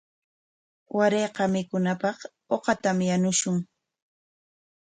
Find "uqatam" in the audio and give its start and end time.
2.55-2.97